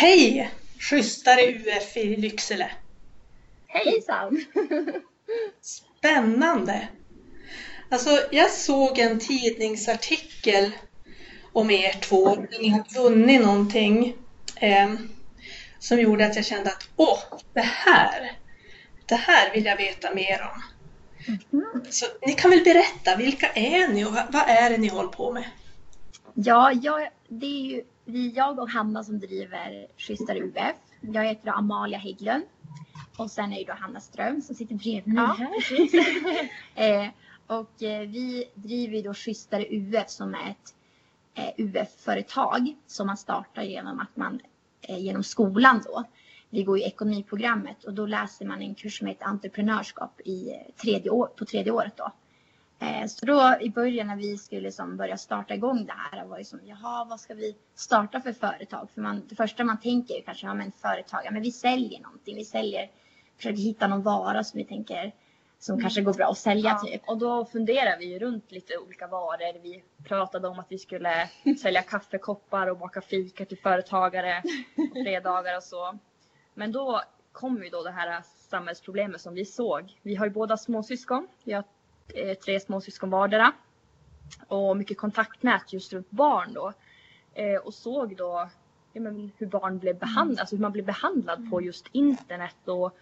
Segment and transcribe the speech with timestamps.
[0.00, 0.50] Hej!
[0.78, 2.70] Schysstare UF i Lycksele.
[3.66, 4.44] Hejsan!
[5.60, 6.88] Spännande!
[7.90, 10.70] Alltså, jag såg en tidningsartikel
[11.52, 12.36] om er två.
[12.60, 14.14] Ni har vunnit någonting
[14.56, 14.94] eh,
[15.78, 18.32] som gjorde att jag kände att åh, det här,
[19.06, 20.62] det här vill jag veta mer om.
[21.52, 21.84] Mm.
[21.90, 25.32] Så ni kan väl berätta, vilka är ni och vad är det ni håller på
[25.32, 25.44] med?
[26.34, 30.76] Ja, jag, det är ju vi, jag och Hanna som driver Schysstare UF.
[31.00, 32.44] Jag heter Amalia Hägglund.
[33.16, 35.50] Och sen är det då Hanna Ström som sitter bredvid mig här.
[37.04, 37.10] eh,
[37.46, 40.74] och eh, vi driver då Schysstare UF som är ett
[41.34, 44.40] eh, UF-företag som man startar genom att man
[44.88, 46.04] genom skolan då.
[46.50, 50.50] Vi går i ekonomiprogrammet och då läser man en kurs som heter entreprenörskap i
[50.82, 52.12] tredje år, på tredje året då.
[52.80, 56.38] Eh, så då i början när vi skulle liksom börja starta igång det här var
[56.38, 58.88] ju som jaha, vad ska vi starta för företag?
[58.94, 62.00] För man, det första man tänker är kanske, ja men företag, ja, men vi säljer
[62.00, 62.90] någonting, vi säljer,
[63.36, 65.12] försöker hitta någon vara som vi tänker
[65.58, 65.82] som mm.
[65.82, 67.02] kanske går bra att sälja ja, typ.
[67.06, 69.62] Och då funderar vi runt lite olika varor.
[69.62, 71.28] Vi pratade om att vi skulle
[71.62, 74.42] sälja kaffekoppar och baka fika till företagare
[74.76, 75.98] på fredagar och så.
[76.54, 79.98] Men då kom ju då det här samhällsproblemet som vi såg.
[80.02, 81.28] Vi har ju båda småsyskon.
[81.44, 81.64] Vi har
[82.44, 83.52] tre småsyskon vardera.
[84.46, 86.72] Och mycket kontaktnät just runt barn då.
[87.34, 88.48] Eh, och såg då
[88.92, 90.40] ja, men hur barn blev behandlade, mm.
[90.40, 91.50] alltså hur man blev behandlad mm.
[91.50, 92.68] på just internet.
[92.68, 92.96] Och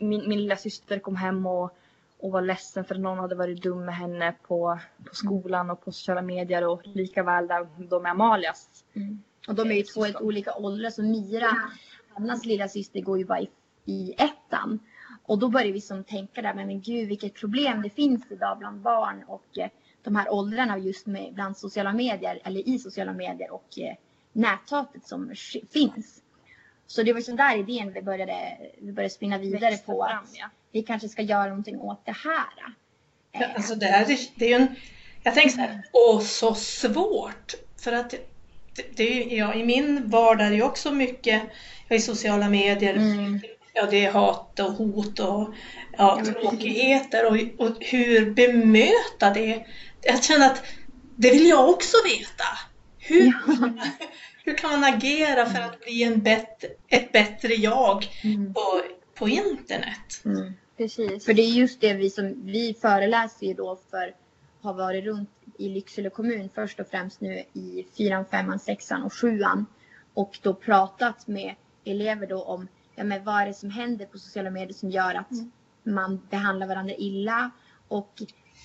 [0.00, 1.76] min, min lilla syster kom hem och,
[2.18, 5.84] och var ledsen för att någon hade varit dum med henne på, på skolan och
[5.84, 8.84] på sociala medier och lika väl där de med Amalias.
[8.94, 9.22] Mm.
[9.48, 11.50] Och de är ju två helt olika åldrar så Mira,
[12.14, 13.50] Annas lilla syster går ju bara i,
[13.84, 14.80] i ettan.
[15.28, 18.80] Och då börjar vi som tänka där, men gud vilket problem det finns idag bland
[18.80, 19.68] barn och eh,
[20.02, 23.94] de här åldrarna just med bland sociala medier eller i sociala medier och eh,
[24.32, 25.34] näthatet som
[25.72, 26.22] finns.
[26.86, 30.30] Så det var sån där idén vi började, vi började spinna vidare på fram, att
[30.32, 30.50] ja.
[30.72, 32.74] vi kanske ska göra någonting åt det här.
[33.32, 34.74] Ja, alltså det här det är ju en,
[35.22, 37.54] jag tänker så här, åh så svårt.
[37.76, 38.10] För att
[38.76, 41.42] det, det är, ja, i min vardag är det ju också mycket,
[41.88, 43.40] jag är i sociala medier, mm
[43.78, 45.54] ja, det är hat och hot och
[45.98, 49.66] ja, tråkigheter och, och hur bemöta det.
[50.02, 50.62] Jag känner att
[51.16, 52.44] det vill jag också veta.
[52.98, 53.68] Hur, ja.
[54.44, 58.54] hur kan man agera för att bli en bättre, ett bättre jag mm.
[58.54, 58.82] på,
[59.14, 60.24] på internet?
[60.24, 60.52] Mm.
[60.76, 64.14] Precis, för det är just det vi som vi föreläser ju då för
[64.62, 69.12] har varit runt i Lycksele kommun först och främst nu i fyran, femman, sexan och
[69.12, 69.66] sjuan
[70.14, 74.18] och då pratat med elever då om ja, men vad är det som händer på
[74.18, 75.50] sociala medier som gör att mm.
[75.82, 77.50] man behandlar varandra illa
[77.88, 78.22] och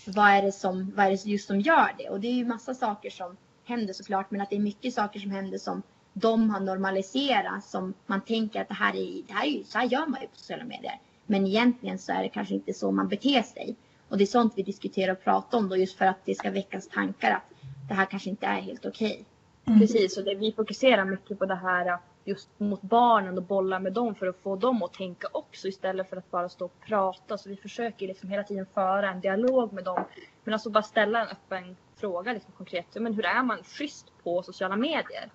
[0.08, 2.10] vad är det som, vad är det just som gör det?
[2.10, 5.20] Och det är ju massa saker som händer såklart, men att det är mycket saker
[5.20, 5.82] som händer som
[6.14, 9.78] de har normaliserat som man tänker att det här är, det här är ju, så
[9.78, 11.00] här gör man ju på sociala medier.
[11.26, 13.76] Men egentligen så är det kanske inte så man beter sig.
[14.10, 16.52] Och det är sånt vi diskuterar och pratar om då just för att det ska
[16.52, 17.58] väckas tankar att
[17.88, 19.12] det här kanske inte är helt okej.
[19.12, 19.26] Okay.
[19.66, 19.80] Mm.
[19.80, 23.94] Precis, och det, vi fokuserar mycket på det här just mot barnen och bolla med
[23.94, 27.38] dem för att få dem att tänka också istället för att bara stå och prata.
[27.38, 30.06] Så vi försöker liksom hela tiden föra en dialog med dem.
[30.44, 32.86] Men alltså bara ställa en öppen fråga liksom konkret.
[32.96, 35.32] Men hur är man schysst på sociala medier?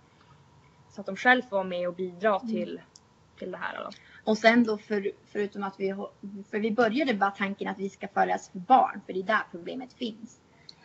[0.88, 2.48] Så att de själva får vara med och bidra mm.
[2.48, 2.80] till,
[3.38, 3.84] till det här.
[3.84, 3.90] Då.
[4.30, 5.94] Och sen då för, förutom att vi,
[6.50, 9.42] för vi började bara tanken att vi ska föras för barn, för det är där
[9.50, 10.40] problemet finns.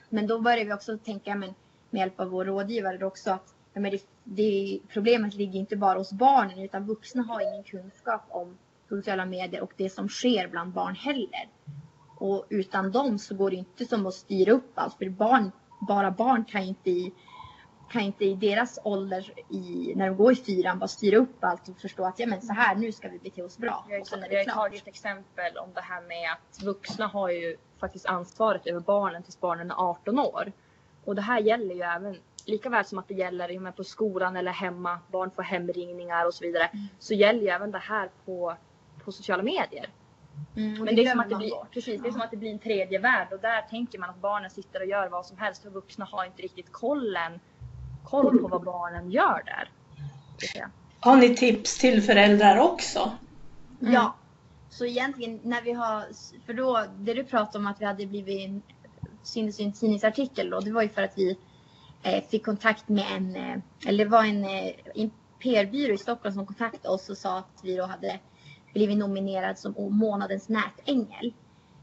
[0.10, 1.54] Men då började vi också tänka, men
[1.90, 6.12] med hjälp av vår rådgivare också, att men det, det, problemet ligger inte bara hos
[6.12, 8.58] barnen utan vuxna har ingen kunskap om
[8.90, 11.50] sociala medier och det som sker bland barn heller.
[12.18, 15.52] Och utan dem så går det inte som att styra upp allt för barn,
[15.88, 17.14] bara barn kan inte i,
[17.92, 21.70] kan inte i deras ålder i, när de går i fyran bara styra upp allt
[21.70, 23.86] och förstå att ja men så här nu ska vi bete oss bra.
[23.90, 28.68] Jag, har tagit ett exempel om det här med att vuxna har ju faktiskt ansvaret
[28.68, 30.52] över barnen tills barnen är 18 år.
[31.06, 34.52] Och det här gäller ju även lika väl som att det gäller på skolan eller
[34.52, 36.86] hemma, barn får hemringningar och så vidare, mm.
[37.00, 38.56] så gäller ju även det här på,
[39.04, 39.90] på sociala medier.
[40.56, 42.38] Mm, Men det, det är, som att det, blir, precis, det är som att det
[42.38, 45.38] blir en tredje värld och där tänker man att barnen sitter och gör vad som
[45.38, 47.40] helst och vuxna har inte riktigt kollen,
[48.04, 49.70] koll på vad barnen gör där.
[51.00, 53.12] Har ni tips till föräldrar också?
[53.82, 53.94] Mm.
[53.94, 54.16] Ja.
[54.70, 56.06] Så egentligen när vi har,
[56.46, 58.64] för då, det du pratade om att vi hade blivit
[59.24, 61.38] syntes i en tidningsartikel då, det var ju för att vi
[62.04, 66.36] Eh, fick kontakt med en, eh, eller det var en, eh, en PR-byrå i Stockholm
[66.36, 68.20] som kontaktade oss och sa att vi då hade
[68.74, 71.34] blivit nominerad som månadens nätängel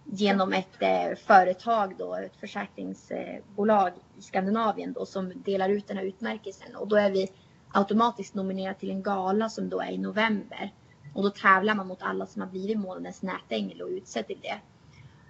[0.05, 6.05] genom ett eh, företag då, ett försäkringsbolag i Skandinavien då som delar ut den här
[6.05, 7.29] utmärkelsen och då är vi
[7.73, 10.75] automatiskt nominerad till en gala som då är i november.
[11.15, 14.61] Och då tävlar man mot alla som har blivit månadens nätängel och utsett till det.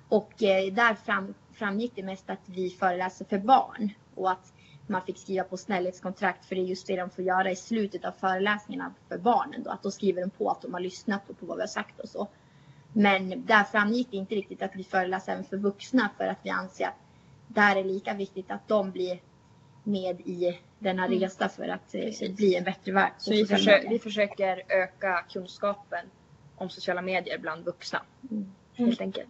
[0.09, 4.53] Och eh, där fram, framgick det mest att vi föreläser för barn och att
[4.91, 8.05] man fick skriva på snällhetskontrakt för det är just det de får göra i slutet
[8.05, 9.71] av föreläsningarna för barnen då.
[9.71, 12.09] Att då skriver de på att de har lyssnat på vad vi har sagt och
[12.09, 12.29] så.
[12.93, 16.51] Men där framgick det inte riktigt att vi föreläser även för vuxna för att vi
[16.51, 16.99] anser att
[17.49, 19.21] där är lika viktigt att de blir
[19.83, 21.21] med i denna mm.
[21.21, 23.13] resa för att eh, bli en bättre värld.
[23.19, 26.07] Så vi, försöker, vi försöker öka kunskapen
[26.57, 28.03] om sociala medier bland vuxna.
[28.31, 28.53] Mm.
[28.75, 29.29] Helt enkelt.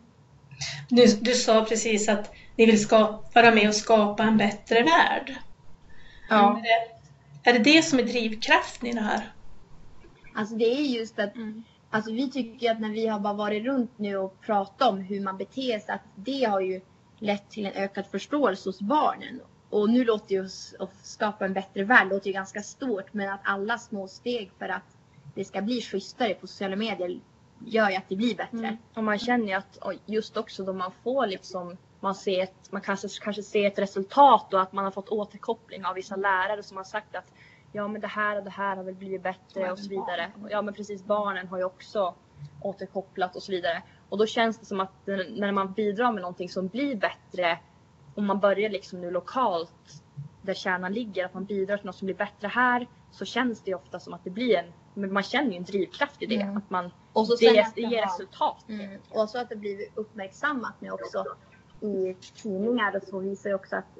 [0.89, 5.35] Du, du sa precis att ni vill ska, vara med och skapa en bättre värld.
[6.31, 6.59] Ja.
[6.59, 9.33] Är det, är det det som är drivkraften i det här?
[10.35, 11.65] Alltså det är just att mm.
[11.91, 15.21] Alltså vi tycker att när vi har bara varit runt nu och pratat om hur
[15.21, 16.81] man beter sig, att det har ju
[17.19, 19.41] lett till en ökad förståelse hos barnen.
[19.71, 20.45] Och nu låter ju
[20.79, 24.69] att skapa en bättre värld låter ju ganska stort, men att alla små steg för
[24.69, 24.97] att
[25.35, 27.21] det ska bli schysstare på sociala medier
[27.67, 28.59] gör ju att det blir bättre.
[28.59, 28.77] Mm.
[28.95, 32.81] Och man känner ju att just också då man får liksom man, ser ett, man
[32.81, 36.77] kanske, kanske ser ett resultat och att man har fått återkoppling av vissa lärare som
[36.77, 37.33] har sagt att
[37.73, 40.33] ja men det här och det här har väl blivit bättre och så vidare.
[40.51, 42.15] Ja men precis barnen har ju också
[42.63, 43.83] återkopplat och så vidare.
[44.09, 47.59] Och då känns det som att när man bidrar med någonting som blir bättre
[48.15, 50.03] om man börjar liksom nu lokalt
[50.43, 53.75] där kärnan ligger, att man bidrar till något som blir bättre här så känns det
[53.75, 56.41] ofta som att det blir en, men man känner ju en drivkraft i det.
[56.41, 56.57] Mm.
[56.57, 58.65] Att man, och så det, det ger resultat.
[58.69, 59.01] Mm.
[59.11, 61.25] Och så att det blir uppmärksammat nu också
[61.83, 63.99] i tidningar och så visar ju också att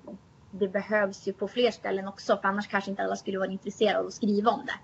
[0.51, 3.99] det behövs ju på fler ställen också för annars kanske inte alla skulle vara intresserade
[3.99, 4.79] av att skriva om det.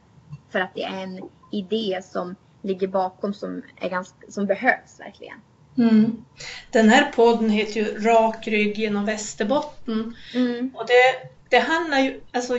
[0.50, 1.20] För att det är en
[1.52, 5.40] idé som ligger bakom som, är ganska, som behövs verkligen.
[5.78, 6.24] Mm.
[6.70, 10.16] Den här podden heter ju Rak rygg genom Västerbotten.
[10.34, 10.70] Mm.
[10.74, 12.58] Och det, det, handlar ju, alltså,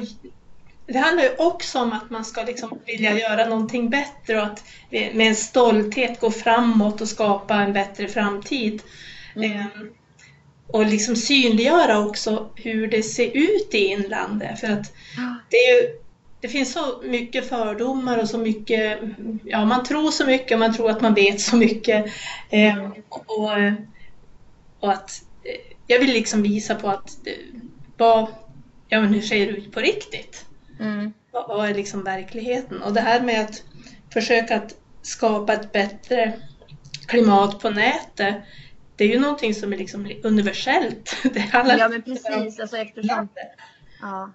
[0.85, 4.63] det handlar ju också om att man ska liksom vilja göra någonting bättre och att
[4.89, 8.81] med en stolthet gå framåt och skapa en bättre framtid.
[9.35, 9.93] Mm.
[10.67, 14.59] Och liksom synliggöra också hur det ser ut i inlandet.
[14.59, 14.93] För att
[15.49, 15.89] det, ju,
[16.41, 18.99] det finns så mycket fördomar och så mycket,
[19.43, 22.05] ja man tror så mycket och man tror att man vet så mycket.
[22.49, 23.51] Eh, och,
[24.79, 27.17] och att eh, jag vill liksom visa på att
[27.97, 28.27] vad,
[28.87, 30.45] ja men hur ser det ut på riktigt?
[30.79, 31.13] Mm.
[31.31, 32.81] Vad, vad är liksom verkligheten?
[32.81, 33.63] Och det här med att
[34.13, 36.33] försöka att skapa ett bättre
[37.07, 38.35] klimat på nätet
[38.97, 41.17] det är ju någonting som är liksom universellt.
[41.33, 43.27] Det alla ja men precis, alltså eftersom,
[44.01, 44.31] ja,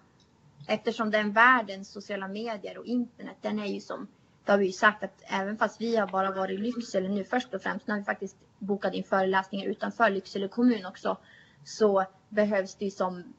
[0.67, 4.07] eftersom den världen, sociala medier och internet, den är ju som,
[4.45, 7.25] det har vi ju sagt att även fast vi har bara varit i Lycksele nu
[7.25, 11.17] först och främst, har vi faktiskt bokat in föreläsningar utanför Lycksele kommun också,
[11.65, 13.35] så behövs det ju som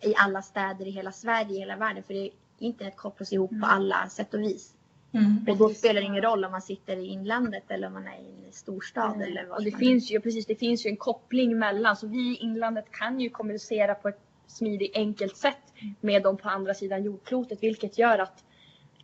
[0.00, 3.60] i alla städer i hela Sverige, i hela världen, för det, internet kopplas ihop mm.
[3.60, 4.74] på alla sätt och vis.
[5.12, 5.46] Mm.
[5.48, 8.18] Och då spelar det ingen roll om man sitter i inlandet eller om man är
[8.18, 9.14] i en storstad.
[9.14, 9.22] Mm.
[9.22, 11.96] Eller och det finns ju precis, det finns ju en koppling mellan.
[11.96, 16.48] Så vi i inlandet kan ju kommunicera på ett smidigt, enkelt sätt med dem på
[16.48, 18.44] andra sidan jordklotet, vilket gör att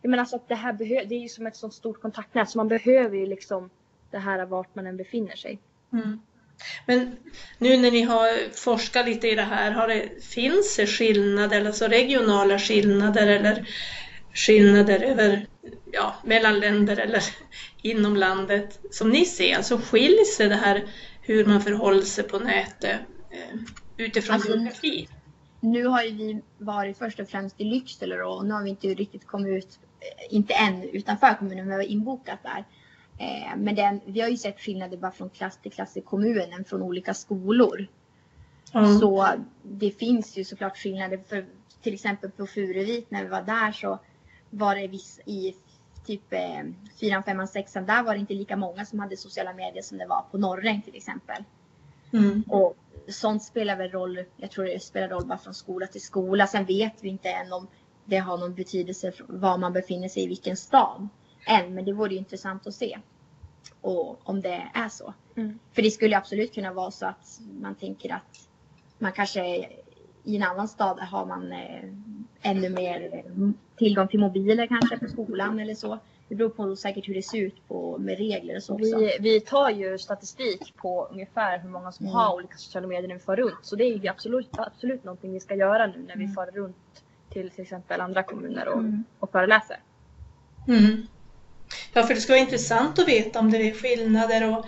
[0.01, 2.49] jag menar, alltså att det här behö- det är ju som ett sånt stort kontaktnät
[2.49, 3.69] så man behöver ju liksom
[4.11, 5.59] det här vart man än befinner sig.
[5.93, 6.19] Mm.
[6.85, 7.17] Men
[7.57, 11.87] nu när ni har forskat lite i det här, har det, finns det skillnader, alltså
[11.87, 13.67] regionala skillnader eller
[14.33, 15.47] skillnader över,
[15.91, 17.23] ja, mellan länder eller
[17.81, 19.55] inom landet som ni ser?
[19.55, 20.85] Alltså skiljer sig det här
[21.21, 22.99] hur man förhåller sig på nätet
[23.31, 23.59] eh,
[23.97, 25.07] utifrån alltså, geografi?
[25.59, 28.69] Nu har ju vi varit först och främst i Lycksele då, och nu har vi
[28.69, 32.65] inte riktigt kommit ut, eh, inte än utanför kommunen, men vi har inbokat där.
[33.19, 36.65] Eh, men den, vi har ju sett skillnader bara från klass till klass i kommunen,
[36.65, 37.87] från olika skolor.
[38.73, 38.99] Mm.
[38.99, 39.27] Så
[39.63, 41.19] det finns ju såklart skillnader.
[41.29, 41.45] För,
[41.81, 43.99] till exempel på Furuvik när vi var där så
[44.49, 45.55] var det viss, i
[46.05, 46.63] typ eh,
[46.99, 50.07] 4, 5, 6 där var det inte lika många som hade sociala medier som det
[50.07, 51.43] var på Norräng till exempel.
[52.13, 52.43] Mm.
[52.49, 52.77] Och
[53.07, 54.23] sånt spelar väl roll.
[54.37, 56.47] Jag tror det spelar roll bara från skola till skola.
[56.47, 57.67] Sen vet vi inte än om
[58.05, 61.07] det har någon betydelse var man befinner sig i vilken stad
[61.45, 61.73] än.
[61.73, 62.99] Men det vore ju intressant att se.
[63.81, 65.13] Och om det är så.
[65.35, 65.59] Mm.
[65.73, 68.49] För det skulle absolut kunna vara så att man tänker att
[68.97, 69.69] man kanske
[70.23, 71.89] i en annan stad har man eh,
[72.47, 73.23] ännu mer
[73.77, 75.99] tillgång till mobiler kanske på skolan eller så.
[76.29, 78.99] Det beror på säkert hur det ser ut på, med regler och så också.
[78.99, 82.15] Vi, vi tar ju statistik på ungefär hur många som mm.
[82.15, 83.59] har olika sociala medier när vi far runt.
[83.61, 86.35] Så det är ju absolut, absolut någonting vi ska göra nu när vi mm.
[86.35, 89.03] far runt till till exempel andra kommuner och, mm.
[89.19, 89.77] och föreläser.
[90.67, 91.07] Mm.
[91.93, 94.65] Ja, för det ska vara intressant att veta om det är skillnader och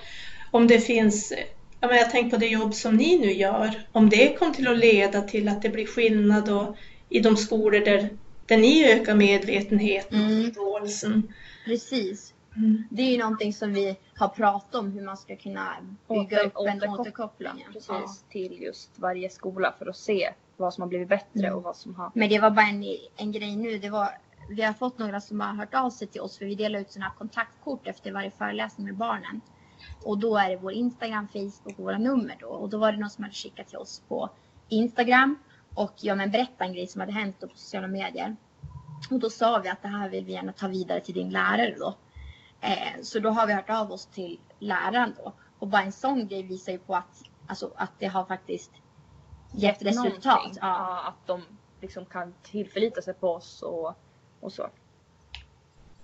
[0.51, 1.33] om det finns
[1.81, 4.67] Ja, men jag tänker på det jobb som ni nu gör, om det kommer till
[4.67, 6.75] att leda till att det blir skillnad och,
[7.09, 8.09] i de skolor där
[8.45, 10.43] där ni ökar medvetenheten och Mm.
[10.45, 11.33] förståelsen.
[11.65, 12.33] Precis.
[12.55, 12.83] Mm.
[12.89, 15.75] Det är ju någonting som vi har pratat om hur man ska kunna
[16.09, 17.65] bygga Åter- upp en återkop- återkoppling.
[17.73, 18.07] Precis, Ja.
[18.29, 21.53] till just varje skola för att se vad som har blivit bättre Mm.
[21.55, 22.11] och vad som har...
[22.15, 22.83] Men det var bara en,
[23.15, 23.77] en grej nu.
[23.77, 24.09] Det var,
[24.49, 26.91] vi har fått några som har hört av sig till oss för vi delar ut
[26.91, 29.41] sådana här kontaktkort efter varje föreläsning med barnen.
[30.03, 32.47] Och då är det vår Instagram, Facebook och våra nummer då.
[32.47, 34.29] Och då var det någon som hade skickat till oss på
[34.69, 35.35] Instagram
[35.73, 38.35] och ja men berätta en grej som hade hänt på sociala medier.
[39.11, 41.75] Och då sa vi att det här vill vi gärna ta vidare till din lärare
[41.79, 41.95] då.
[42.61, 45.33] Eh, så då har vi hört av oss till läraren då.
[45.59, 48.71] Och bara en sån grej visar ju på att, alltså, att det har faktiskt
[49.51, 50.49] gett resultat.
[50.53, 50.57] Ja.
[50.61, 51.41] Ja, att de
[51.81, 53.93] liksom kan tillförlita sig på oss och,
[54.39, 54.69] och så.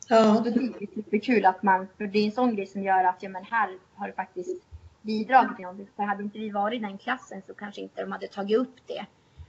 [0.07, 0.37] Ja.
[0.37, 3.23] Och det är superkul att man, för det är en sån grej som gör att
[3.23, 4.63] ja, men här har det faktiskt
[5.01, 5.89] bidragit till någonting.
[5.95, 8.75] För hade inte vi varit i den klassen så kanske inte de hade tagit upp
[8.87, 9.05] det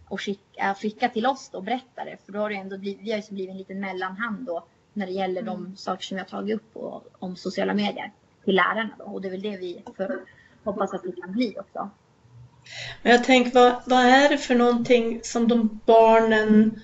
[0.09, 2.17] och skicka, skicka till oss då och berätta det.
[2.25, 5.07] För då har det ändå blivit, vi har ju blivit en liten mellanhand då när
[5.07, 8.13] det gäller de saker som vi har tagit upp på, om sociala medier
[8.45, 9.05] till lärarna då.
[9.05, 10.21] Och det är väl det vi för,
[10.65, 11.91] hoppas att vi kan bli också.
[13.03, 16.81] Men jag tänker, vad, vad är det för någonting som de barnen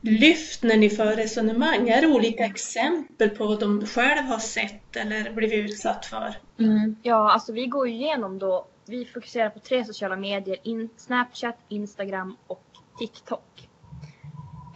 [0.00, 1.88] lyft när ni för resonemang?
[1.88, 6.34] Är det olika exempel på vad de själv har sett eller blivit utsatt för?
[6.58, 6.96] Mm.
[7.02, 11.56] Ja, alltså vi går ju igenom då, vi fokuserar på tre sociala medier, in, Snapchat,
[11.68, 12.64] Instagram och
[12.98, 13.68] TikTok.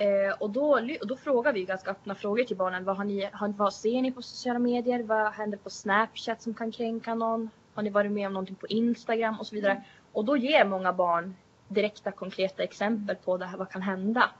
[0.00, 2.84] Eh, och, då, och då frågar vi ganska öppna frågor till barnen.
[2.84, 5.02] Vad, har ni, har, vad ser ni på sociala medier?
[5.02, 7.50] Vad händer på Snapchat som kan kränka någon?
[7.74, 9.84] Har ni varit med om någonting på Instagram och så vidare?
[10.12, 11.34] Och då ger många barn
[11.68, 14.30] direkta konkreta exempel på det här, vad kan hända.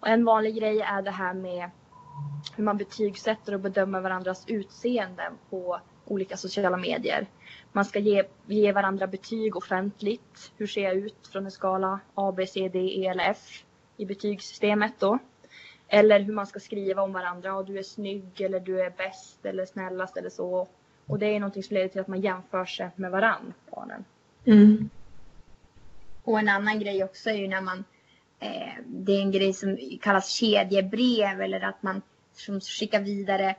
[0.00, 1.70] Och en vanlig grej är det här med
[2.56, 7.26] hur man betygsätter och bedömer varandras utseenden på olika sociala medier.
[7.78, 10.52] Man ska ge, ge varandra betyg offentligt.
[10.56, 13.64] Hur ser jag ut från en skala A, B, C, D, E eller F
[13.96, 15.18] i betygssystemet då.
[15.88, 17.54] Eller hur man ska skriva om varandra.
[17.54, 20.68] Och du är snygg eller du är bäst eller snällast eller så.
[21.06, 24.04] Och det är någonting som leder till att man jämför sig med varann, barnen.
[24.44, 24.90] Mm.
[26.24, 27.84] Och en annan grej också är ju när man,
[28.38, 33.56] eh, det är en grej som kallas kedjebrev eller att man som skickar vidare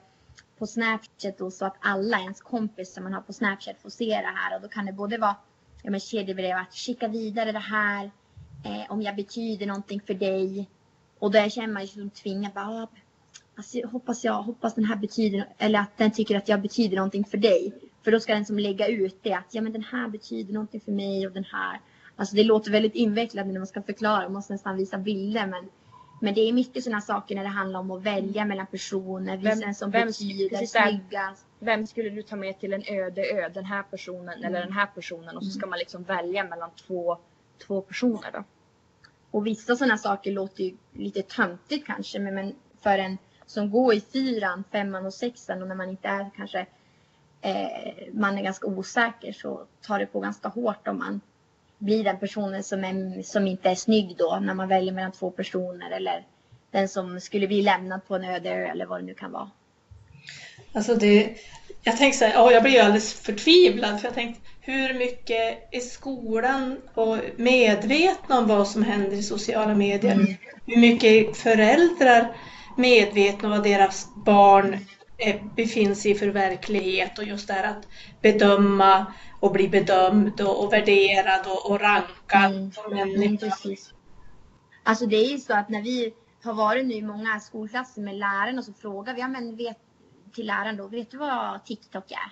[0.59, 4.05] på Snapchat då så att alla ens kompis som man har på Snapchat får se
[4.05, 4.55] det här.
[4.55, 5.35] Och då kan det både vara
[5.83, 8.11] ja, men kedjebrev att skicka vidare det här
[8.65, 10.69] eh, om jag betyder någonting för dig.
[11.19, 12.87] Och där känner man ju som tvingad bara, ah,
[13.55, 16.95] alltså, jag hoppas jag hoppas den här betyder eller att den tycker att jag betyder
[16.95, 17.73] någonting för dig.
[18.03, 20.81] För då ska den som lägga ut det att ja men den här betyder någonting
[20.81, 21.81] för mig och den här.
[22.15, 25.69] Alltså det låter väldigt invecklat när man ska förklara, man måste nästan visa bilder men
[26.19, 29.73] men det är mycket sådana saker när det handlar om att välja mellan personer, Vem-
[29.73, 31.45] som vem- betyder, precis snyggast.
[31.59, 33.49] Vem skulle du ta med till en öde ö?
[33.49, 35.37] Den här personen eller den här personen?
[35.37, 37.17] Och så ska man liksom välja mellan två,
[37.67, 38.43] två personer då.
[39.31, 43.93] Och vissa sådana saker låter ju lite töntigt kanske men, men för en som går
[43.93, 46.65] i fyran, femman och sexan och när man inte är kanske
[47.41, 51.21] eh, man är ganska osäker så tar det på ganska hårt om man
[51.79, 55.31] blir den personen som, är, som inte är snygg då när man väljer mellan två
[55.31, 56.25] personer eller
[56.71, 59.51] den som skulle bli lämnad på en öde ö eller vad det nu kan vara.
[60.73, 61.35] Alltså det,
[61.83, 65.67] jag tänkte så här, ja, jag blir ju alldeles förtvivlad för jag tänkte hur mycket
[65.71, 70.37] är skolan och medvetna om vad som händer i sociala medier?
[70.65, 72.35] Hur mycket är föräldrar
[72.77, 74.85] medvetna om vad deras barn
[75.55, 77.87] befinner sig i för verklighet och just det här att
[78.21, 79.05] bedöma
[79.39, 82.71] och bli bedömd och, och värderad och, och rankad Mm.
[82.71, 83.45] som Mm, människa.
[83.49, 83.93] precis.
[84.83, 88.15] Alltså det är ju så att när vi har varit nu i många skolklasser med
[88.15, 89.77] lärarna så frågar vi, ja men vet,
[90.33, 92.31] till läraren då, vet du vad TikTok är?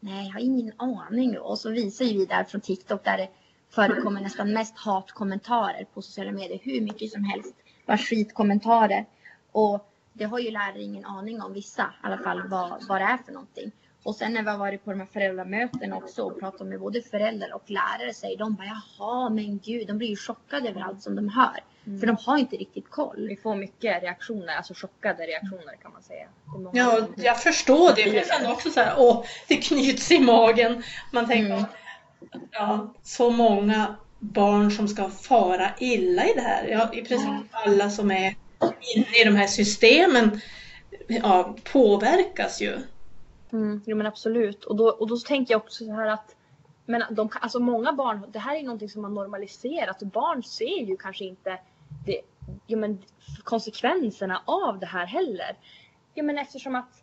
[0.00, 1.38] Nej, jag har ingen aning.
[1.38, 3.28] Och så visar ju vi där från TikTok där det
[3.70, 6.58] förekommer nästan mest hatkommentarer på sociala medier.
[6.62, 7.54] Hur mycket som helst.
[7.86, 9.04] Bara skitkommentarer.
[9.52, 13.04] Och det har ju lärare ingen aning om, vissa i alla fall, vad, vad det
[13.04, 13.72] är för någonting.
[14.02, 17.02] Och sen när vi har varit på de här föräldramötena också och pratat med både
[17.02, 18.66] föräldrar och lärare säger de bara
[18.98, 21.60] jaha men gud, de blir ju chockade över allt som de hör.
[22.00, 23.26] För de har inte riktigt koll.
[23.28, 26.26] Vi får mycket reaktioner, alltså chockade reaktioner kan man säga.
[26.72, 28.00] Ja, jag förstår det.
[28.02, 30.82] Jag känner också så här, åh, det knyts i magen.
[31.12, 32.46] Man tänker, Mm.
[32.50, 36.66] ja, så många barn som ska fara illa i det här.
[36.68, 38.34] Ja, I princip alla som är
[38.96, 40.40] inne i de här systemen
[41.06, 42.78] ja, påverkas ju.
[43.52, 44.64] Mm, jo men absolut.
[44.64, 46.36] Och då, och då tänker jag också så här att
[46.86, 50.96] men de, alltså många barn, det här är någonting som man normaliserat barn ser ju
[50.96, 51.58] kanske inte
[52.06, 52.20] det,
[52.66, 53.02] ja, men,
[53.44, 55.56] konsekvenserna av det här heller.
[56.14, 57.02] Ja, men eftersom att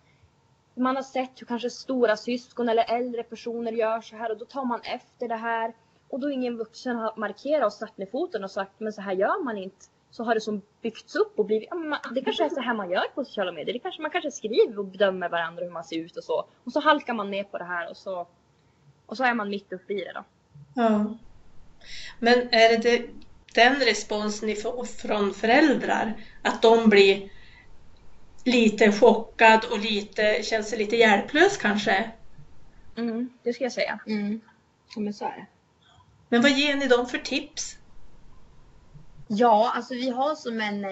[0.75, 4.45] man har sett hur kanske stora syskon eller äldre personer gör så här och då
[4.45, 5.73] tar man efter det här
[6.09, 9.13] och då ingen vuxen har markerat och satt ner foten och sagt men så här
[9.13, 11.69] gör man inte så har det som byggts upp och blivit,
[12.15, 13.73] det kanske är så här man gör på sociala medier.
[13.73, 16.45] Det kanske, man kanske skriver och bedömer varandra hur man ser ut och så.
[16.63, 18.27] Och så halkar man ner på det här och så,
[19.05, 20.23] och så är man mitt uppe i det då.
[20.75, 21.17] Ja.
[22.19, 23.05] Men är det
[23.53, 26.13] den responsen ni får från föräldrar?
[26.41, 27.29] Att de blir
[28.43, 32.11] lite chockad och lite, känns lite hjälplös kanske?
[32.97, 33.99] Mm, det ska jag säga.
[34.07, 34.41] Mm.
[34.95, 35.45] Ja, men så är det.
[36.29, 37.76] Men vad ger ni dem för tips?
[39.27, 40.91] Ja, alltså vi har som en eh,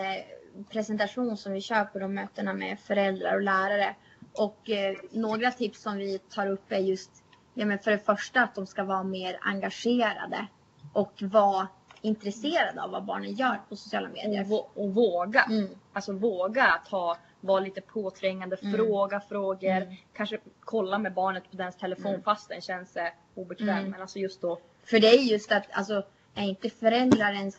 [0.70, 3.96] presentation som vi kör på de mötena med föräldrar och lärare.
[4.34, 7.12] Och eh, några tips som vi tar upp är just,
[7.54, 10.48] ja men för det första att de ska vara mer engagerade
[10.94, 11.68] och vara
[12.02, 14.54] intresserade av vad barnen gör på sociala medier.
[14.54, 15.44] Och, och våga.
[15.44, 15.70] Mm.
[15.94, 18.74] Alltså våga ta, vara lite påträngande, Mm.
[18.78, 19.70] fråga frågor.
[19.82, 19.96] Mm.
[20.14, 22.24] Kanske kolla med barnet på dens telefon Mm.
[22.24, 23.70] fast den känns eh, obekväm.
[23.70, 23.92] Mm.
[23.92, 24.60] Men alltså just då.
[24.84, 26.04] För det är just att, alltså,
[26.36, 27.58] är inte föräldrar ens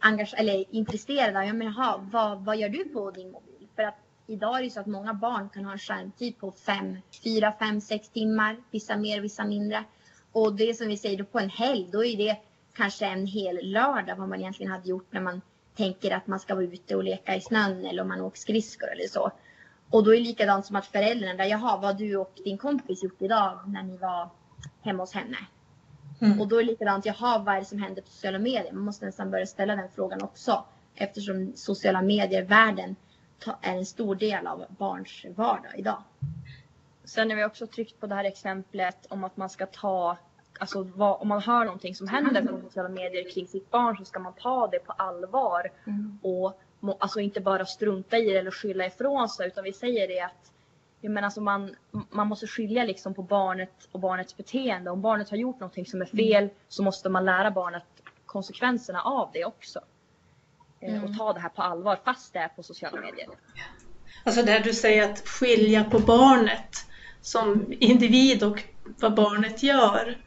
[0.00, 1.46] engage- eller intresserade?
[1.46, 3.68] ja, men, aha, vad, vad gör du på din mobil?
[3.76, 6.98] För att idag är det så att många barn kan ha en skärmtid på fem,
[7.24, 8.56] fyra, fem, sex timmar.
[8.70, 9.84] Vissa mer, vissa mindre.
[10.32, 12.36] Och det som vi säger då på en helg, då är det
[12.74, 15.40] kanske en hel lördag vad man egentligen hade gjort när man
[15.76, 18.92] tänker att man ska vara ute och leka i snön eller om man åker skridskor
[18.92, 19.30] eller så.
[19.90, 23.02] Och då är det likadant som att föräldrarna jaha, vad har du och din kompis
[23.04, 24.30] gjort idag när ni var
[24.82, 25.36] hemma hos henne?
[26.20, 26.40] Mm.
[26.40, 28.72] Och då är det likadant, jaha vad är det som händer på sociala medier?
[28.72, 30.64] Man måste nästan börja ställa den frågan också.
[30.94, 32.96] Eftersom sociala medier, världen,
[33.38, 36.02] ta- är en stor del av barns vardag idag.
[37.04, 40.16] Sen har vi också tryckt på det här exemplet om att man ska ta
[40.58, 44.04] Alltså vad, om man hör någonting som händer på sociala medier kring sitt barn så
[44.04, 45.70] ska man ta det på allvar
[46.22, 50.08] och må, alltså inte bara strunta i det eller skylla ifrån sig utan vi säger
[50.08, 50.52] det att
[51.06, 51.74] jag menar, alltså man,
[52.10, 54.90] man måste skilja liksom på barnet och barnets beteende.
[54.90, 57.84] Om barnet har gjort någonting som är fel så måste man lära barnet
[58.26, 59.80] konsekvenserna av det också.
[60.80, 61.04] Eh, Mm.
[61.04, 63.28] Och ta det här på allvar fast det är på sociala medier.
[64.24, 66.86] Alltså där du säger att skilja på barnet
[67.20, 68.62] som individ och
[69.00, 70.18] vad barnet gör.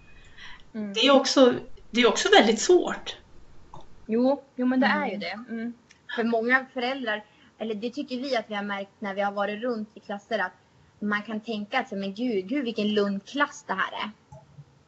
[0.73, 0.93] Mm.
[0.93, 1.53] Det är också,
[1.91, 3.17] det är också väldigt svårt.
[4.05, 5.39] Jo, jo men det är ju det.
[5.49, 5.73] Mm.
[6.15, 7.23] För många föräldrar,
[7.57, 10.39] eller det tycker vi att vi har märkt när vi har varit runt i klasser
[10.39, 10.58] att
[10.99, 14.11] man kan tänka att men gud, gud vilken lugn klass det här är.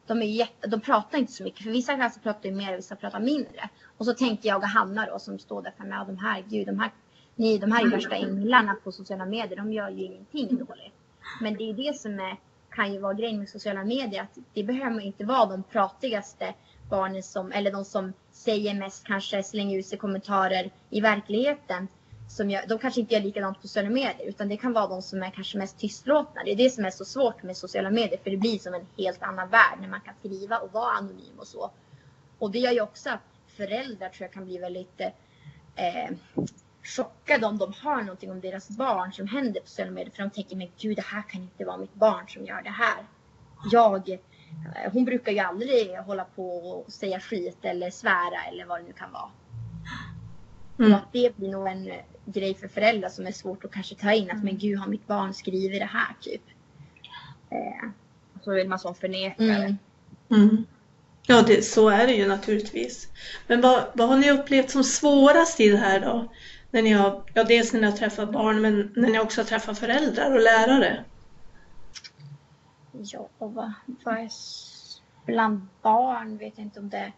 [0.06, 2.78] De, är jätte, de pratar inte så mycket, för vissa klasser pratar ju mer och
[2.78, 3.68] vissa pratar mindre.
[3.96, 6.78] Och så tänker jag och Hanna då som står där framme, de här, gud, de
[6.78, 6.90] här,
[7.34, 10.94] ni, de här är ju värsta änglarna på sociala medier, de gör ju ingenting dåligt.
[11.40, 12.36] Men det är det som är,
[12.70, 16.54] kan ju vara grejen med sociala medier, att det behöver inte vara de pratigaste
[16.90, 21.88] barnen som, eller de som säger mest kanske slänger ut sig kommentarer i verkligheten.
[22.28, 25.02] Som gör, de kanske inte gör likadant på sociala medier utan det kan vara de
[25.02, 26.42] som är kanske mest tystlåtna.
[26.44, 28.86] Det är det som är så svårt med sociala medier för det blir som en
[28.98, 31.70] helt annan värld när man kan skriva och vara anonym och så.
[32.38, 35.00] Och det gör ju också att föräldrar tror jag kan bli väldigt
[35.76, 36.16] eh,
[36.82, 40.12] chockade om de hör någonting om deras barn som händer på sociala medier.
[40.14, 42.70] För de tänker, men gud det här kan inte vara mitt barn som gör det
[42.70, 43.06] här.
[43.70, 48.80] Jag, eh, hon brukar ju aldrig hålla på och säga skit eller svära eller vad
[48.80, 49.30] det nu kan vara.
[50.78, 50.92] Mm.
[50.92, 53.94] Och att det blir nog en eh, grej för föräldrar som är svårt att kanske
[53.94, 54.30] ta in.
[54.30, 56.42] Att men gud har mitt barn skrivit det här typ.
[57.50, 57.88] Eh,
[58.44, 59.64] Så vill man som förnekare.
[59.64, 59.76] mm.
[60.30, 60.64] Mm.
[61.26, 63.08] Ja, det, så är det ju naturligtvis.
[63.46, 66.28] Men vad, vad har ni upplevt som svårast i det här då?
[66.70, 69.46] När ni har, ja, dels när ni har träffat barn, men när ni också har
[69.46, 71.04] träffat föräldrar och lärare.
[72.92, 73.72] Ja, och vad,
[74.04, 74.28] vad är
[75.26, 77.12] bland barn vet jag inte om det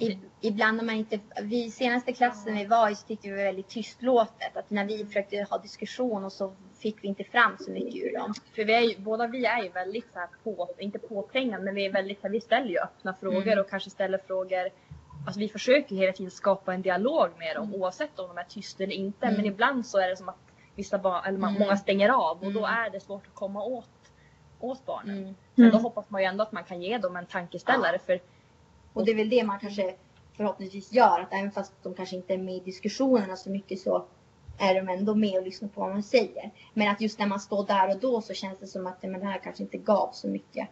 [0.00, 3.44] i, Ibland när man inte, vi senaste klassen vi var i så tyckte vi var
[3.44, 4.56] väldigt tystlåtet.
[4.56, 8.12] Att när vi försökte ha diskussion och så fick vi inte fram så mycket ur
[8.18, 8.34] dem.
[8.54, 11.74] För vi är ju, båda vi är ju väldigt så här på, inte påträngande, men
[11.74, 13.58] vi är väldigt så här, vi ställer ju öppna frågor Mm.
[13.58, 14.68] och kanske ställer frågor.
[15.26, 18.82] Alltså vi försöker hela tiden skapa en dialog med dem oavsett om de är tysta
[18.84, 19.26] eller inte.
[19.26, 19.36] Mm.
[19.36, 20.36] Men ibland så är det som att
[20.74, 21.54] vissa barn, eller Mm.
[21.54, 22.70] många stänger av och då Mm.
[22.84, 23.88] är det svårt att komma åt,
[24.60, 25.18] åt barnen.
[25.18, 25.34] Mm.
[25.54, 25.76] Men Mm.
[25.76, 27.98] då hoppas man ju ändå att man kan ge dem en tankeställare.
[28.06, 28.20] För
[28.94, 29.94] Och det är väl det man kanske
[30.36, 31.20] förhoppningsvis gör.
[31.20, 34.04] Att även fast de kanske inte är med i diskussionerna så mycket så
[34.58, 36.50] är de ändå med och lyssnar på vad man säger.
[36.74, 39.20] Men att just när man står där och då så känns det som att men
[39.20, 40.68] det här kanske inte gav så mycket.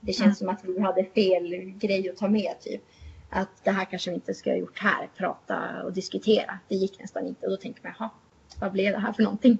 [0.00, 2.82] Det känns som att vi hade fel grej att ta med typ.
[3.30, 6.58] Att det här kanske vi inte skulle ha gjort här, prata och diskutera.
[6.68, 8.10] Det gick nästan inte och då tänker man, jaha,
[8.60, 9.58] vad blev det här för någonting?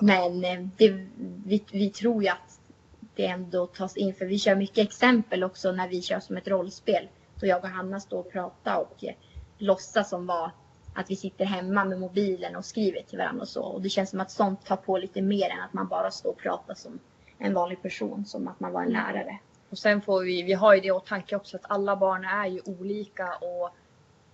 [0.00, 1.06] Men eh, det,
[1.44, 2.60] vi, vi tror ju att
[3.14, 6.48] det ändå tas in, för vi kör mycket exempel också när vi kör som ett
[6.48, 7.08] rollspel.
[7.42, 9.14] Då jag och Hanna står och pratar och eh,
[9.58, 10.50] låtsas som var
[10.94, 13.62] att vi sitter hemma med mobilen och skriver till varandra och så.
[13.62, 16.30] Och det känns som att sånt tar på lite mer än att man bara står
[16.30, 16.98] och pratar som
[17.38, 19.38] en vanlig person, som att man var en lärare.
[19.70, 22.46] Och sen får vi, vi har ju det i åtanke också att alla barn är
[22.46, 23.70] ju olika och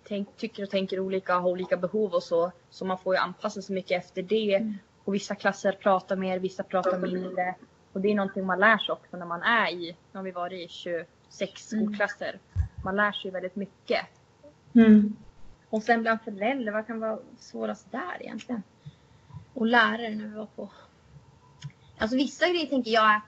[0.08, 2.52] tänk, tycker och tänker olika och har olika behov och så.
[2.70, 4.54] Så man får ju anpassa sig mycket efter det.
[4.54, 4.78] Mm.
[5.04, 7.54] Och vissa klasser pratar mer, vissa pratar mindre.
[7.92, 10.70] Och det är någonting man lär sig också när man är i, har vi varit
[10.70, 12.38] i 26 Mm.
[12.88, 14.06] Man lär sig väldigt mycket.
[14.74, 15.16] Mm.
[15.70, 18.62] Och sen bland föräldrar, vad kan vara svårast där egentligen?
[19.54, 20.70] Och lärare när vi var på...
[21.98, 23.22] Alltså vissa grejer tänker jag att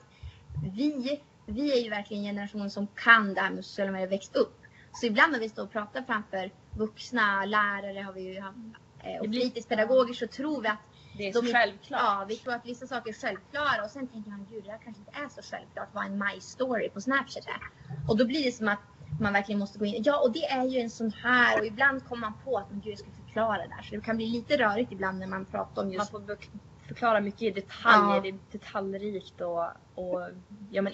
[0.75, 4.37] vi, vi är ju verkligen en generation som kan det här med sociala medier, växt
[4.37, 4.61] upp.
[4.93, 9.27] Så ibland när vi står och pratar framför vuxna, lärare har vi ju eh, och
[9.27, 10.79] fritidspedagoger så tror vi att
[11.17, 12.01] Det är de självklart.
[12.03, 14.79] Ja, vi tror att vissa saker är självklara och sen tänker man gud det här
[14.85, 17.91] kanske inte är så självklart vad en My Story på Snapchat är.
[18.09, 18.81] Och då blir det som att
[19.21, 20.03] man verkligen måste gå in.
[20.07, 22.87] Ja, och det är ju en sån här och ibland kommer man på att gud
[22.93, 23.83] jag ska förklara det där.
[23.83, 26.49] Så det kan bli lite rörigt ibland när man pratar om Man just får bek-
[26.89, 28.21] förklara mycket i detaljer, Ja.
[28.21, 30.29] det är detaljrikt och, och
[30.71, 30.93] ja, men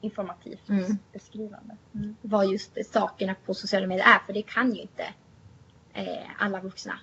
[0.00, 0.98] informativt Mm.
[1.12, 1.76] beskrivande.
[2.22, 4.18] vad just sakerna på sociala medier är.
[4.26, 5.04] För det kan ju inte
[5.92, 6.98] eh, alla vuxna.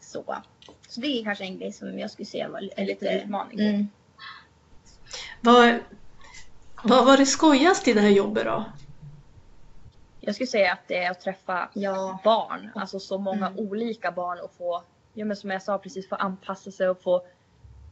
[0.00, 0.36] Så,
[0.88, 3.60] så det är kanske en grej som jag skulle säga var En liten utmaning.
[3.60, 3.88] Mm.
[5.40, 5.78] Vad,
[6.84, 8.64] vad var det skojigast i det här jobbet då?
[10.20, 12.18] Jag skulle säga att det är att träffa Ja.
[12.24, 13.58] barn, alltså så många Mm.
[13.58, 14.82] olika barn och få,
[15.14, 17.22] ja men som jag sa precis, få anpassa sig och få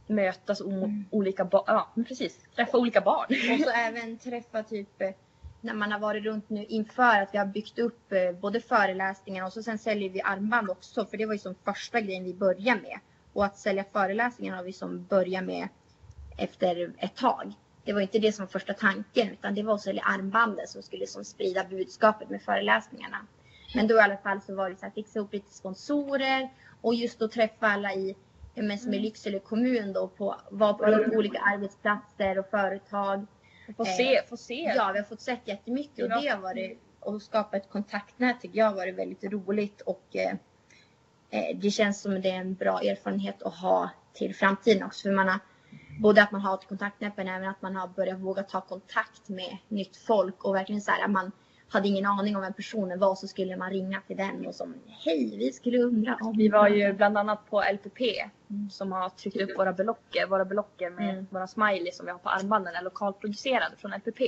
[0.07, 1.05] mötas Mm.
[1.11, 3.25] olika barn, ja men precis, träffa olika barn.
[3.53, 5.09] Och så även träffa typ eh,
[5.61, 9.45] när man har varit runt nu inför att vi har byggt upp eh, både föreläsningar
[9.45, 12.33] och så sen säljer vi armband också för det var ju som första grejen vi
[12.33, 12.99] började med.
[13.33, 15.67] Och att sälja föreläsningar har vi som börjat med
[16.37, 17.53] efter ett tag.
[17.83, 21.07] Det var inte det som var första tanken utan det var sälja armbanden som skulle
[21.07, 23.25] som sprida budskapet med föreläsningarna.
[23.75, 26.49] Men då i alla fall så var det så att fixa ihop lite sponsorer
[26.81, 28.15] och just att träffa alla i
[28.55, 33.25] men som i Lycksele kommun då på, var på lite olika arbetsplatser och företag.
[33.77, 34.73] Få Eh, se, få se.
[34.75, 38.59] Ja, vi har fått sett jättemycket och det har varit och skapa ett kontaktnät tycker
[38.59, 40.33] jag har varit väldigt roligt och eh,
[41.29, 45.11] eh, det känns som det är en bra erfarenhet att ha till framtiden också för
[45.11, 45.39] man har
[45.99, 49.29] både att man har ett kontaktnät men även att man har börjat våga ta kontakt
[49.29, 51.31] med nytt folk och verkligen så här att man
[51.71, 54.73] hade ingen aning om vem personen var så skulle man ringa till den och som
[54.87, 58.01] hej vi skulle undra om Vi var ju bland annat på LPP
[58.51, 58.69] Mm.
[58.69, 60.27] som har tryckt upp våra blocker.
[60.27, 61.27] Våra blocker med Mm.
[61.29, 64.21] våra smiley som vi har på armbanden är lokalproducerade från LPP.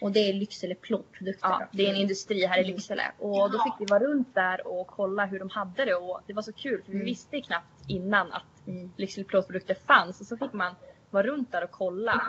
[0.00, 1.48] och det är Lycksele plåtprodukter.
[1.48, 1.66] Ja, då.
[1.76, 2.72] det är en industri här i Mm.
[2.74, 3.02] Lycksele.
[3.18, 5.94] Och då fick vi vara runt där och kolla hur de hade det.
[5.94, 7.04] Och det var så kul för vi Mm.
[7.06, 8.92] visste knappt innan att Mm.
[8.96, 10.20] Lycksele plåtprodukter fanns.
[10.20, 10.74] Och så fick man
[11.16, 12.22] vara runt där och kolla.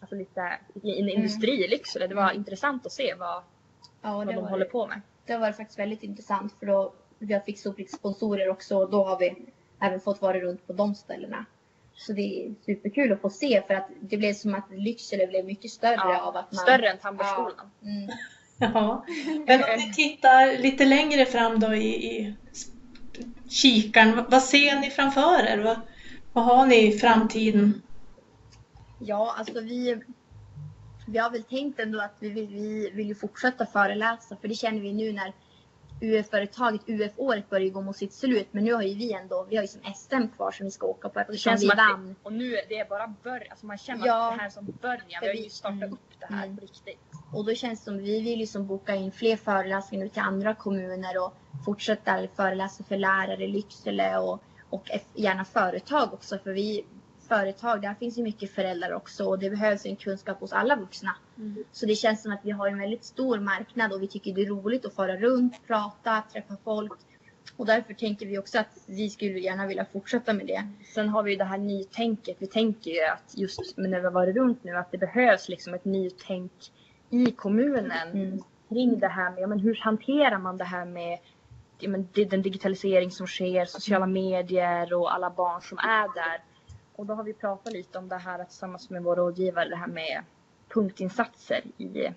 [0.00, 2.06] Alltså lite i en industri i Lycksele.
[2.06, 2.36] Det var Mm.
[2.36, 3.42] intressant att se vad,
[4.02, 4.70] Ja, vad de var håller det.
[4.70, 5.00] på med.
[5.26, 8.90] Det varit faktiskt väldigt intressant för då vi har fixat upp lite sponsorer också och
[8.90, 9.36] då har vi
[9.80, 11.44] även fått vara runt på de ställena.
[11.94, 15.44] Så det är superkul att få se för att det blev som att Lycksele blev
[15.44, 16.58] mycket större av att man...
[16.62, 17.70] Större än Tammerskolan.
[17.82, 18.10] Mm.
[18.74, 19.04] Ja.
[19.46, 21.86] Men om ni tittar lite längre fram då i,
[22.16, 22.34] i
[23.48, 25.58] kikaren, vad- vad ser ni framför er?
[25.58, 25.80] Vad,
[26.32, 27.82] vad har ni i framtiden?
[29.04, 30.02] Ja, alltså vi,
[31.06, 34.54] vi har väl tänkt ändå att vi vill, vi vill ju fortsätta föreläsa för det
[34.54, 35.32] känner vi nu när
[36.00, 39.62] UF-företaget, UF-året börjar gå mot sitt slut men nu har ju vi ändå, vi har
[39.62, 41.78] ju som SM kvar som vi ska åka på Och det eftersom känns vi som
[41.78, 42.08] att vann.
[42.08, 43.46] det, och nu är det bara början.
[43.50, 44.28] Alltså man känner Ja.
[44.28, 45.20] att det här är som början.
[45.22, 45.92] Vi har ju startat Mm.
[45.92, 46.56] upp det här Mm.
[46.56, 46.98] på riktigt.
[47.32, 50.54] Och då känns det som vi vill ju som boka in fler föreläsningar till andra
[50.54, 51.34] kommuner och
[51.64, 56.84] fortsätta föreläsa för lärare i Lycksele och, och gärna företag också för vi
[57.32, 61.16] företag, där finns ju mycket föräldrar också och det behövs en kunskap hos alla vuxna.
[61.72, 64.42] Så det känns som att vi har en väldigt stor marknad och vi tycker det
[64.42, 66.92] är roligt att fara runt, prata, träffa folk.
[67.56, 70.68] Och därför tänker vi också att vi skulle gärna vilja fortsätta med det.
[70.94, 72.36] Sen har vi ju det här nytänket.
[72.38, 75.74] Vi tänker ju att just när vi har varit runt nu att det behövs liksom
[75.74, 76.52] ett nytänk
[77.10, 78.42] i kommunen Mm.
[78.68, 81.18] kring det här med ja, men hur hanterar man det här med
[81.78, 86.51] ja, men den digitalisering som sker, sociala medier och alla barn som är där.
[87.02, 89.86] Och då har vi pratat lite om det här tillsammans med vår rådgivare, det här
[89.86, 90.22] med
[90.68, 92.08] punktinsatser i,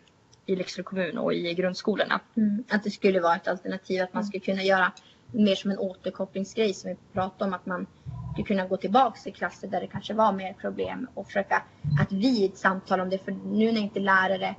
[0.46, 2.20] i Lycksele kommun och i grundskolorna.
[2.38, 2.64] Mm.
[2.70, 4.92] Att det skulle vara ett alternativ, att man skulle kunna göra
[5.32, 7.54] mer som en återkopplingsgrej som vi pratade om.
[7.54, 7.88] Att man
[8.32, 11.64] skulle kunna gå tillbaka till klasser där det kanske var mer problem och försöka
[12.02, 13.18] att vi samtal om det.
[13.18, 14.56] För nu när inte lärare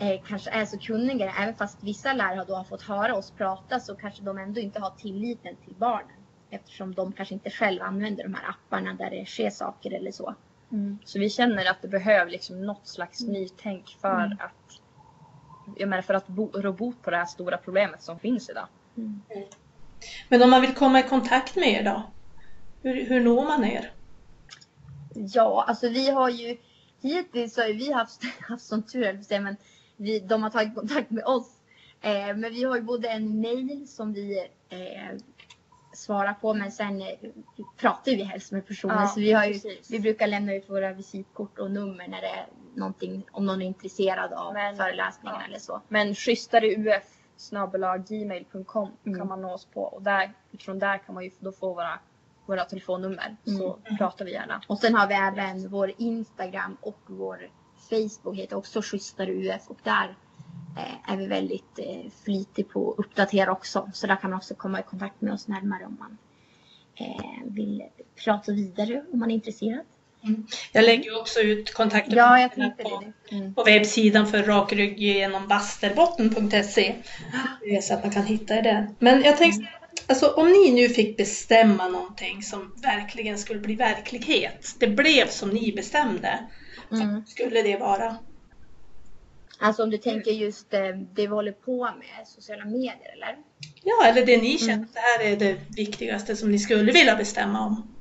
[0.00, 3.80] eh, kanske är så kunniga, även fast vissa lärare då har fått höra oss prata
[3.80, 6.19] så kanske de ändå inte har tilliten till barnen.
[6.50, 10.34] Eftersom de kanske inte själva använder de här apparna där det sker saker eller så.
[11.04, 14.38] Så vi känner att det behöver liksom något slags nytänk för Mm.
[14.40, 14.80] att
[15.76, 18.66] jag menar för att bo, rå bot på det här stora problemet som finns idag.
[20.28, 22.02] Men om man vill komma i kontakt med er då?
[22.82, 23.92] Hur, hur når man er?
[25.14, 26.56] Ja, alltså vi har ju
[27.02, 29.56] hittills så har vi haft, haft sån tur, säga, men
[29.96, 31.52] vi, de har tagit kontakt med oss.
[32.00, 35.18] Eh, men vi har ju både en mail som vi eh,
[36.00, 37.06] svarar på men sen eh,
[37.76, 38.96] pratar vi helst med personen.
[39.00, 39.60] Ja, så vi, har ju,
[39.90, 43.66] vi brukar lämna ut våra visitkort och nummer när det är någonting, om någon är
[43.66, 45.46] intresserad av Men- föreläsningen ja.
[45.46, 45.80] eller så.
[45.88, 47.16] Men schysstareuf
[48.08, 49.18] gmail.com Mm.
[49.18, 51.98] kan man nå oss på och där, utifrån där kan man ju då få våra,
[52.46, 53.98] våra telefonnummer så Mm.
[53.98, 54.62] pratar vi gärna.
[54.66, 57.50] Och sen har vi även vår Instagram och vår
[57.90, 60.16] Facebook heter också Schysstare UF och där
[61.06, 63.90] är vi väldigt eh, flitig på att uppdatera också.
[63.94, 66.18] Så där kan man också komma i kontakt med oss närmare om man
[66.94, 67.82] eh, vill
[68.24, 69.84] prata vidare om man är intresserad.
[70.72, 73.36] Jag lägger också ut kontakter Ja, på, det.
[73.36, 73.54] Mm.
[73.54, 76.94] på webbsidan för rakrygg genom vasterbotten.se.
[77.82, 78.88] Så att man kan hitta er där.
[78.98, 79.68] Men jag tänkte,
[80.06, 84.74] alltså om ni nu fick bestämma någonting som verkligen skulle bli verklighet.
[84.78, 86.38] Det blev som ni bestämde.
[86.92, 87.14] Mm.
[87.14, 88.16] Vad skulle det vara?
[89.60, 93.38] Alltså om du tänker just eh, det vi håller på med, sociala medier eller?
[93.82, 94.84] Ja, eller det ni känner Mm.
[94.84, 97.94] att det här är det viktigaste som ni skulle vilja bestämma om.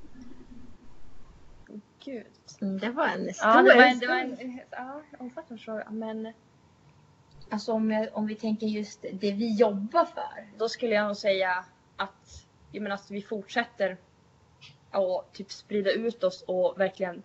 [2.06, 2.26] Gud.
[2.62, 5.64] Mm, det var en stor Ja, det var en, det stor- var en ja, omfattande
[5.64, 6.34] fråga men
[7.52, 10.50] Alltså om, jag, om vi tänker just det vi jobbar för.
[10.58, 13.98] då skulle jag nog säga att, jag menar, att vi fortsätter
[14.92, 17.24] att typ sprida ut oss och verkligen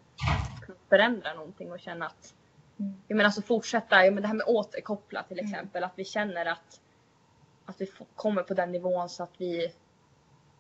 [0.89, 2.44] förändra någonting och känna att Mm.
[2.77, 5.51] Jag menar alltså fortsätta, jag menar det här med återkoppla till Mm.
[5.53, 6.81] exempel, att vi känner att,
[7.65, 9.73] att vi kommer på den nivån så att vi,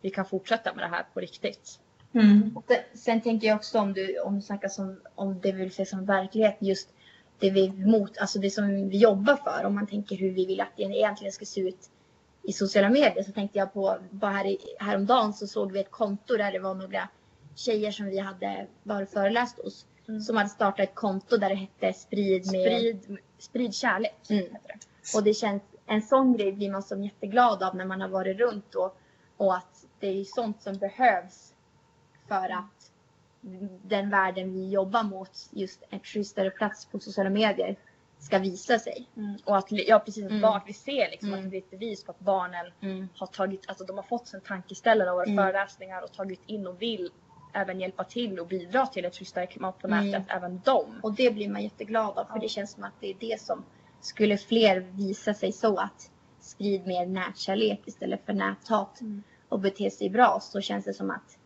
[0.00, 1.81] vi kan fortsätta med det här på riktigt.
[2.12, 2.57] Mm.
[2.57, 5.61] Och sen- Sen tänker jag också om du, om du snackar som, om det vi
[5.62, 6.88] vill se som verklighet, just
[7.38, 9.64] det vi mot, alltså det som vi jobbar för.
[9.64, 11.90] Om man tänker hur vi vill att det egentligen ska se ut
[12.42, 15.90] i sociala medier så tänkte jag på, bara här i, häromdagen så såg vi ett
[15.90, 17.09] konto där det var några
[17.55, 19.87] tjejer som vi hade varit föreläst hos.
[20.08, 20.20] Mm.
[20.20, 22.60] Som hade startat ett konto där det hette sprid med...
[22.62, 24.30] Sprid, sprid kärlek.
[24.30, 24.44] Mm.
[24.52, 25.16] det.
[25.16, 28.38] Och det känns, en sån grej blir man som jätteglad av när man har varit
[28.38, 28.96] runt och,
[29.36, 31.54] och att det är sånt som behövs
[32.28, 32.90] för att
[33.82, 37.76] den världen vi jobbar mot, just en schysstare plats på sociala medier,
[38.18, 39.08] ska visa sig.
[39.16, 39.36] Mm.
[39.44, 40.40] Och att, ja precis, Mm.
[40.40, 41.38] barn, vi ser liksom Mm.
[41.38, 42.72] att det blir ett bevis på att barnen
[43.14, 45.36] har tagit, alltså de har fått en tankeställare av våra Mm.
[45.36, 47.10] föreläsningar och tagit in och vill
[47.54, 50.10] även hjälpa till och bidra till ett schysstare klimat på Mm.
[50.10, 50.86] nätet, även de.
[51.02, 52.40] Och det blir man jätteglad av för Ja.
[52.40, 53.64] det känns som att det är det som
[54.00, 59.22] skulle fler visa sig så att sprid mer nätkärlek istället för näthat Mm.
[59.48, 61.38] och bete sig bra så känns det som att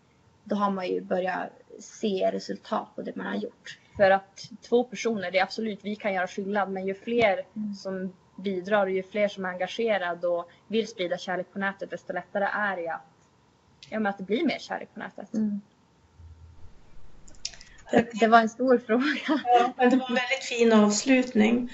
[0.44, 1.48] då har man ju börjat
[1.80, 3.78] se resultat på det man har gjort.
[3.96, 7.74] För att två personer, det är absolut, vi kan göra skillnad men ju fler Mm.
[7.74, 12.12] som bidrar och ju fler som är engagerade och vill sprida kärlek på nätet desto
[12.12, 13.00] lättare är det att,
[13.90, 15.28] ja, men att det blir mer kärlek på nätet.
[15.32, 15.58] Det,
[18.20, 19.40] det var en stor fråga.
[19.44, 21.70] Ja, men det var en väldigt fin avslutning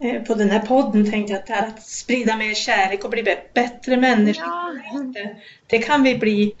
[0.00, 3.10] eh, på den här podden tänkte jag att det här att sprida mer kärlek och
[3.10, 4.44] bli bä- bättre människor.
[4.44, 4.72] Ja.
[5.66, 6.54] Det, kan vi bli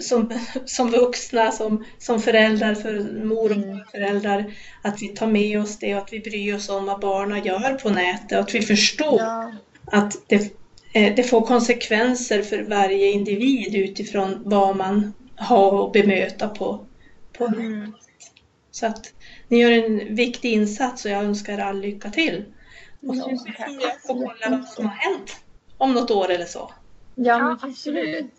[0.00, 0.32] som,
[0.66, 3.80] som vuxna, som, som föräldrar, för mor och Mm.
[3.92, 7.44] föräldrar, att vi tar med oss det och att vi bryr oss om vad barnen
[7.44, 9.52] gör på nätet och att vi förstår Ja.
[9.86, 10.52] att det,
[10.92, 16.86] eh, det får konsekvenser för varje individ utifrån vad man har att bemöta på,
[17.38, 17.92] på Mm.
[18.78, 19.12] Så att
[19.48, 22.44] ni gör en viktig insats och jag önskar er all lycka till.
[23.08, 25.36] Och så Ja, får vi få kolla vad som har hänt
[25.78, 26.72] om något år eller så.
[27.14, 28.32] Ja, absolut.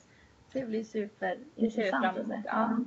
[0.54, 2.04] Det blir Det ser superintressant.
[2.04, 2.46] fram emot.
[2.46, 2.78] Ja.